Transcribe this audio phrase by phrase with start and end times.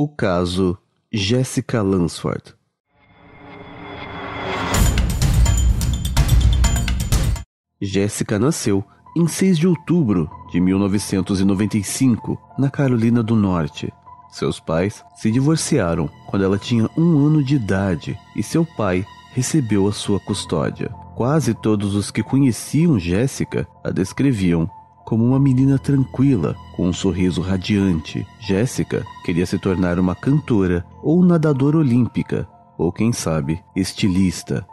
[0.00, 0.78] O caso
[1.12, 2.54] Jessica Lansford.
[7.82, 8.84] Jessica nasceu
[9.16, 13.92] em 6 de outubro de 1995, na Carolina do Norte.
[14.30, 19.88] Seus pais se divorciaram quando ela tinha um ano de idade e seu pai recebeu
[19.88, 20.90] a sua custódia.
[21.16, 24.70] Quase todos os que conheciam Jéssica a descreviam
[25.08, 28.26] como uma menina tranquila, com um sorriso radiante.
[28.38, 32.46] Jéssica queria se tornar uma cantora ou nadadora olímpica,
[32.76, 34.66] ou quem sabe, estilista.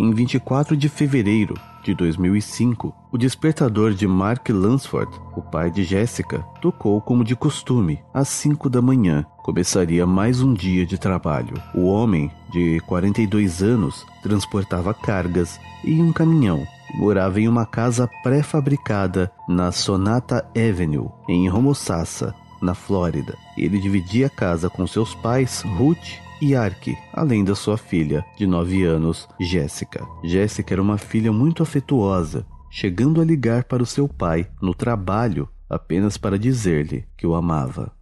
[0.00, 6.38] Em 24 de fevereiro de 2005, o despertador de Mark Lansford, o pai de Jessica,
[6.60, 9.26] tocou como de costume, às 5 da manhã.
[9.38, 11.60] Começaria mais um dia de trabalho.
[11.74, 19.30] O homem, de 42 anos, transportava cargas em um caminhão morava em uma casa pré-fabricada
[19.46, 23.36] na Sonata Avenue, em Homosassa, na Flórida.
[23.56, 28.46] Ele dividia a casa com seus pais, Ruth e Ark, além da sua filha, de
[28.46, 30.06] 9 anos, Jéssica.
[30.22, 35.48] Jéssica era uma filha muito afetuosa, chegando a ligar para o seu pai no trabalho
[35.68, 37.92] apenas para dizer-lhe que o amava.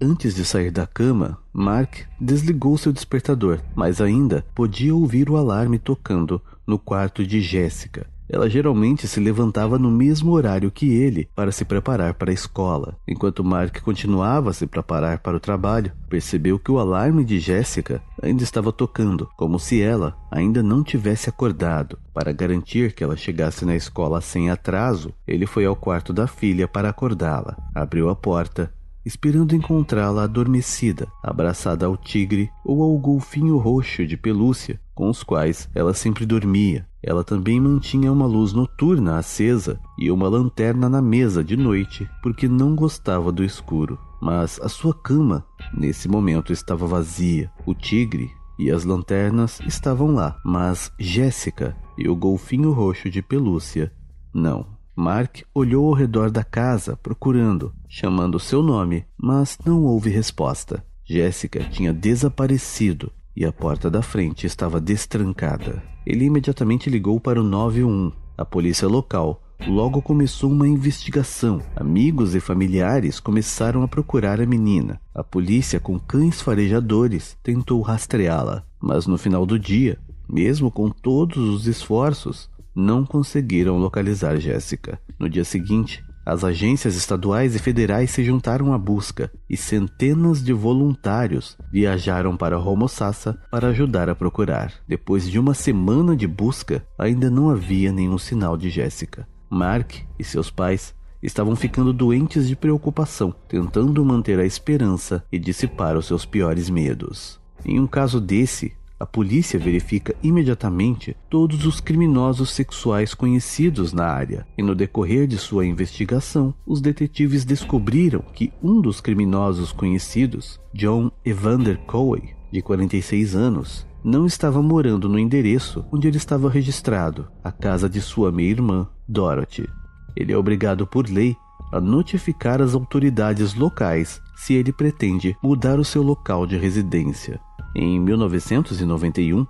[0.00, 5.78] Antes de sair da cama, Mark desligou seu despertador, mas ainda podia ouvir o alarme
[5.78, 8.06] tocando no quarto de Jéssica.
[8.28, 12.96] Ela geralmente se levantava no mesmo horário que ele para se preparar para a escola.
[13.06, 18.02] Enquanto Mark continuava a se preparar para o trabalho, percebeu que o alarme de Jéssica
[18.20, 21.98] ainda estava tocando, como se ela ainda não tivesse acordado.
[22.12, 26.66] Para garantir que ela chegasse na escola sem atraso, ele foi ao quarto da filha
[26.66, 27.56] para acordá-la.
[27.74, 28.72] Abriu a porta
[29.06, 35.68] esperando encontrá-la adormecida, abraçada ao tigre ou ao golfinho roxo de pelúcia com os quais
[35.74, 36.88] ela sempre dormia.
[37.02, 42.48] Ela também mantinha uma luz noturna acesa e uma lanterna na mesa de noite porque
[42.48, 43.98] não gostava do escuro.
[44.20, 47.52] Mas a sua cama, nesse momento, estava vazia.
[47.66, 53.92] O tigre e as lanternas estavam lá, mas Jéssica e o golfinho roxo de pelúcia
[54.32, 54.66] não.
[54.96, 60.82] Mark olhou ao redor da casa, procurando, chamando seu nome, mas não houve resposta.
[61.04, 65.82] Jéssica tinha desaparecido e a porta da frente estava destrancada.
[66.06, 68.10] Ele imediatamente ligou para o 91.
[68.38, 71.60] A polícia local logo começou uma investigação.
[71.74, 75.00] Amigos e familiares começaram a procurar a menina.
[75.14, 79.98] A polícia, com cães farejadores, tentou rastreá-la, mas no final do dia,
[80.28, 85.00] mesmo com todos os esforços, não conseguiram localizar Jéssica.
[85.18, 90.52] No dia seguinte, as agências estaduais e federais se juntaram à busca e centenas de
[90.52, 94.72] voluntários viajaram para Homosassa para ajudar a procurar.
[94.88, 99.28] Depois de uma semana de busca, ainda não havia nenhum sinal de Jéssica.
[99.48, 100.92] Mark e seus pais
[101.22, 107.40] estavam ficando doentes de preocupação, tentando manter a esperança e dissipar os seus piores medos.
[107.64, 114.46] Em um caso desse, a polícia verifica imediatamente todos os criminosos sexuais conhecidos na área,
[114.56, 121.10] e no decorrer de sua investigação, os detetives descobriram que um dos criminosos conhecidos, John
[121.24, 127.50] Evander Cowey, de 46 anos, não estava morando no endereço onde ele estava registrado, a
[127.50, 129.68] casa de sua meia-irmã, Dorothy.
[130.16, 131.36] Ele é obrigado por lei
[131.72, 137.40] a notificar as autoridades locais se ele pretende mudar o seu local de residência.
[137.78, 139.46] Em 1991,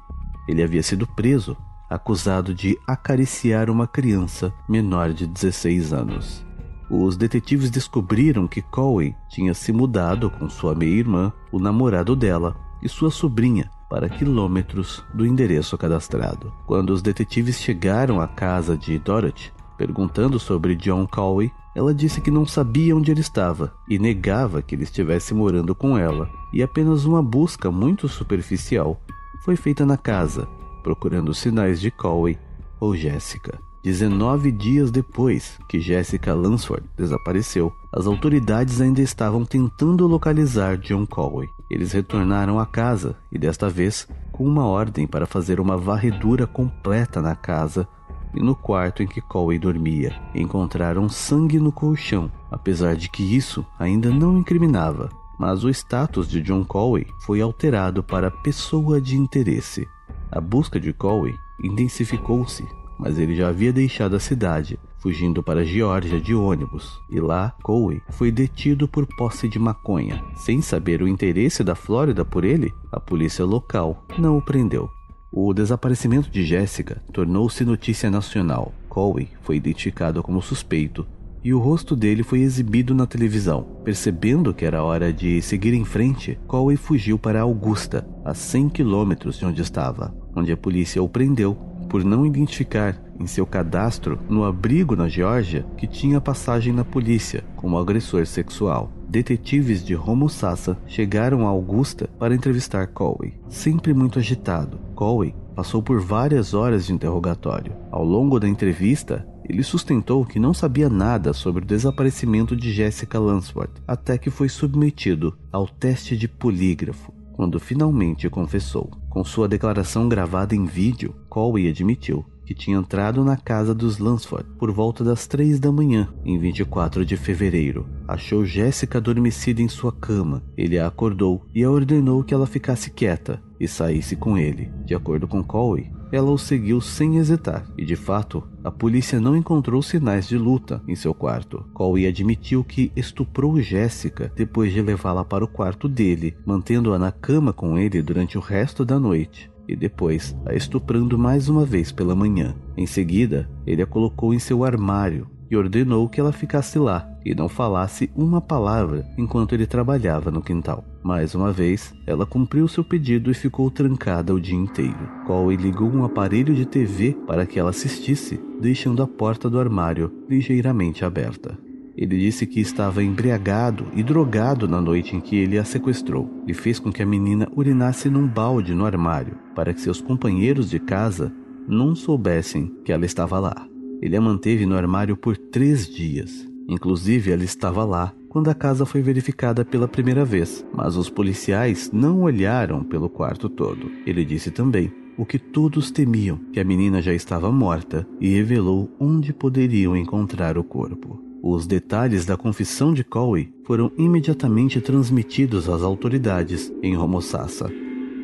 [0.49, 1.57] ele havia sido preso,
[1.89, 6.45] acusado de acariciar uma criança menor de 16 anos.
[6.91, 12.89] Os detetives descobriram que Cohen tinha se mudado com sua meia-irmã, o namorado dela e
[12.89, 16.53] sua sobrinha para quilômetros do endereço cadastrado.
[16.67, 22.31] Quando os detetives chegaram à casa de Dorothy, perguntando sobre John Cowey, ela disse que
[22.31, 27.05] não sabia onde ele estava e negava que ele estivesse morando com ela, e apenas
[27.05, 29.01] uma busca muito superficial
[29.45, 30.49] foi feita na casa,
[30.83, 32.39] procurando sinais de Colway
[32.81, 33.61] ou Jessica.
[33.87, 41.49] 19 dias depois que Jessica Lansford desapareceu, as autoridades ainda estavam tentando localizar John Colway.
[41.71, 47.23] Eles retornaram à casa e desta vez com uma ordem para fazer uma varredura completa
[47.23, 47.87] na casa
[48.37, 50.15] e no quarto em que Colway dormia.
[50.35, 55.09] Encontraram sangue no colchão, apesar de que isso ainda não incriminava.
[55.39, 59.89] Mas o status de John Colway foi alterado para pessoa de interesse.
[60.31, 62.67] A busca de Colway intensificou-se,
[62.99, 67.55] mas ele já havia deixado a cidade, fugindo para a Geórgia de ônibus, e lá
[67.63, 70.23] Colway foi detido por posse de maconha.
[70.35, 74.91] Sem saber o interesse da Flórida por ele, a polícia local não o prendeu.
[75.39, 78.73] O desaparecimento de Jéssica tornou-se notícia nacional.
[78.89, 81.07] Colway foi identificado como suspeito
[81.45, 83.67] e o rosto dele foi exibido na televisão.
[83.85, 89.39] Percebendo que era hora de seguir em frente, Colway fugiu para Augusta, a 100 quilômetros
[89.39, 91.55] de onde estava, onde a polícia o prendeu
[91.91, 97.45] por não identificar em seu cadastro no abrigo na Geórgia que tinha passagem na polícia
[97.57, 98.91] como agressor sexual.
[99.09, 104.79] Detetives de Homosassa chegaram a Augusta para entrevistar Colway, sempre muito agitado.
[104.95, 107.73] Colway passou por várias horas de interrogatório.
[107.91, 113.19] Ao longo da entrevista, ele sustentou que não sabia nada sobre o desaparecimento de Jessica
[113.19, 118.91] Lansworth até que foi submetido ao teste de polígrafo, quando finalmente confessou.
[119.09, 124.49] Com sua declaração gravada em vídeo, Colway admitiu que tinha entrado na casa dos Lansford
[124.57, 127.87] por volta das três da manhã, em 24 de fevereiro.
[128.07, 130.43] Achou Jéssica adormecida em sua cama.
[130.57, 134.71] Ele a acordou e a ordenou que ela ficasse quieta e saísse com ele.
[134.85, 139.37] De acordo com Colway, ela o seguiu sem hesitar, e de fato, a polícia não
[139.37, 141.65] encontrou sinais de luta em seu quarto.
[141.75, 147.53] Colway admitiu que estuprou Jéssica depois de levá-la para o quarto dele, mantendo-a na cama
[147.53, 152.15] com ele durante o resto da noite e depois a estuprando mais uma vez pela
[152.15, 152.55] manhã.
[152.77, 157.35] Em seguida, ele a colocou em seu armário e ordenou que ela ficasse lá e
[157.35, 160.85] não falasse uma palavra enquanto ele trabalhava no quintal.
[161.03, 165.09] Mais uma vez, ela cumpriu seu pedido e ficou trancada o dia inteiro.
[165.27, 170.13] Colway ligou um aparelho de TV para que ela assistisse, deixando a porta do armário
[170.29, 171.57] ligeiramente aberta.
[171.97, 176.53] Ele disse que estava embriagado e drogado na noite em que ele a sequestrou e
[176.53, 180.79] fez com que a menina urinasse num balde no armário para que seus companheiros de
[180.79, 181.33] casa
[181.67, 183.67] não soubessem que ela estava lá.
[184.03, 186.47] Ele a manteve no armário por três dias.
[186.69, 191.91] Inclusive, ela estava lá quando a casa foi verificada pela primeira vez, mas os policiais
[191.91, 193.91] não olharam pelo quarto todo.
[194.05, 198.95] Ele disse também o que todos temiam, que a menina já estava morta, e revelou
[199.01, 201.26] onde poderiam encontrar o corpo.
[201.49, 207.71] Os detalhes da confissão de Colway foram imediatamente transmitidos às autoridades em Homosassa.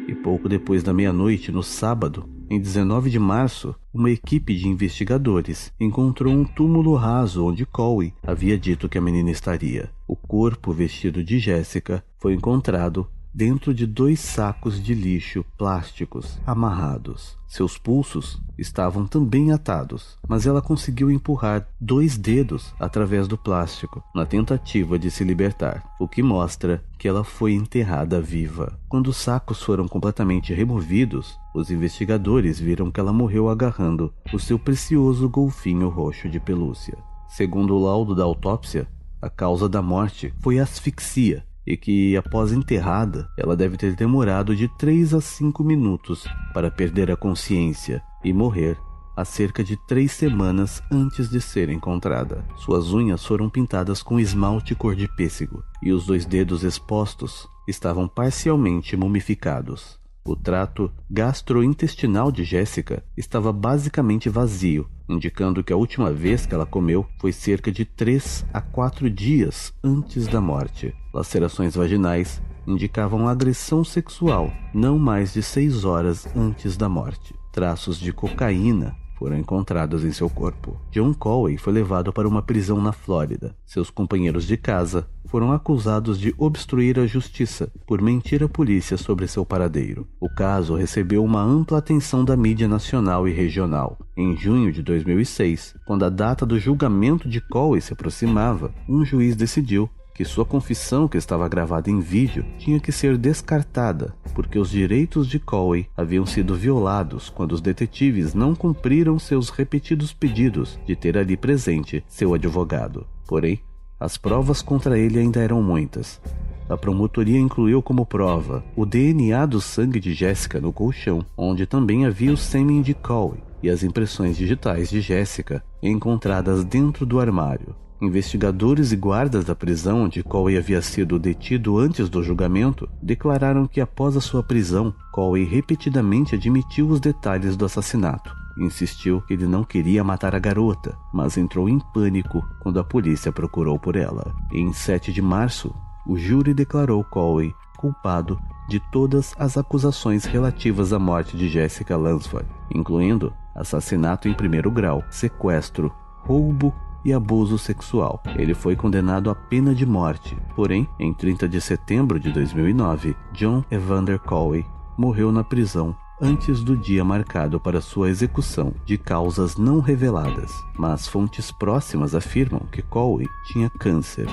[0.08, 5.72] E pouco depois da meia-noite, no sábado, em 19 de março, uma equipe de investigadores
[5.78, 9.88] encontrou um túmulo raso onde Colway havia dito que a menina estaria.
[10.08, 17.38] O corpo vestido de Jéssica foi encontrado dentro de dois sacos de lixo plásticos amarrados.
[17.49, 24.26] Seus pulsos estavam também atados, mas ela conseguiu empurrar dois dedos através do plástico na
[24.26, 28.79] tentativa de se libertar, o que mostra que ela foi enterrada viva.
[28.88, 34.58] Quando os sacos foram completamente removidos, os investigadores viram que ela morreu agarrando o seu
[34.58, 36.96] precioso golfinho roxo de pelúcia.
[37.29, 38.87] Segundo o laudo da autópsia,
[39.20, 44.68] a causa da morte foi asfixia e que, após enterrada, ela deve ter demorado de
[44.76, 48.78] 3 a 5 minutos para perder a consciência e morrer
[49.16, 52.44] há cerca de três semanas antes de ser encontrada.
[52.56, 58.08] Suas unhas foram pintadas com esmalte cor de pêssego e os dois dedos expostos estavam
[58.08, 60.01] parcialmente mumificados.
[60.24, 66.64] O trato gastrointestinal de Jéssica estava basicamente vazio, indicando que a última vez que ela
[66.64, 70.94] comeu foi cerca de 3 a 4 dias antes da morte.
[71.12, 77.34] Lacerações vaginais indicavam agressão sexual não mais de 6 horas antes da morte.
[77.50, 80.76] Traços de cocaína foram encontrados em seu corpo.
[80.90, 83.54] John Colway foi levado para uma prisão na Flórida.
[83.64, 89.28] Seus companheiros de casa foram acusados de obstruir a justiça por mentir à polícia sobre
[89.28, 90.08] seu paradeiro.
[90.19, 93.96] O caso recebeu uma ampla atenção da mídia nacional e regional.
[94.17, 99.36] Em junho de 2006, quando a data do julgamento de Colway se aproximava, um juiz
[99.36, 99.88] decidiu
[100.22, 105.26] que sua confissão, que estava gravada em vídeo, tinha que ser descartada, porque os direitos
[105.26, 111.19] de Colway haviam sido violados quando os detetives não cumpriram seus repetidos pedidos de ter
[111.19, 113.05] ali presente seu advogado.
[113.26, 113.60] Porém,
[113.98, 116.20] as provas contra ele ainda eram muitas.
[116.69, 122.06] A promotoria incluiu como prova o DNA do sangue de Jéssica no colchão, onde também
[122.06, 127.74] havia o sêmen de Colway e as impressões digitais de Jéssica encontradas dentro do armário.
[128.02, 133.80] Investigadores e guardas da prisão onde Colway havia sido detido antes do julgamento declararam que
[133.80, 138.34] após a sua prisão, Colway repetidamente admitiu os detalhes do assassinato.
[138.58, 143.30] Insistiu que ele não queria matar a garota, mas entrou em pânico quando a polícia
[143.30, 144.34] procurou por ela.
[144.52, 145.72] Em 7 de março,
[146.04, 148.36] o júri declarou Colway culpado
[148.68, 155.04] de todas as acusações relativas à morte de Jessica Lansford, incluindo assassinato em primeiro grau,
[155.08, 155.92] sequestro,
[156.24, 158.22] roubo e abuso sexual.
[158.36, 160.36] Ele foi condenado à pena de morte.
[160.54, 164.64] Porém, em 30 de setembro de 2009, John Evander Colway
[164.96, 171.08] morreu na prisão antes do dia marcado para sua execução, de causas não reveladas, mas
[171.08, 174.28] fontes próximas afirmam que Colwyn tinha câncer.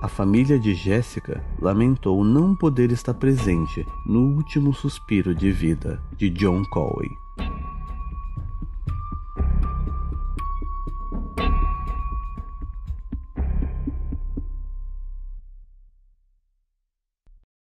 [0.00, 6.30] A família de Jéssica lamentou não poder estar presente no último suspiro de vida de
[6.30, 7.23] John Colwyn.